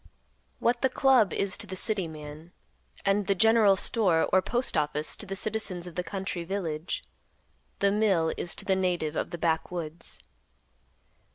[0.57, 2.53] What the club is to the city man,
[3.05, 7.03] and the general store or postoffice to the citizens of the country village,
[7.77, 10.17] the mill is to the native of the backwoods.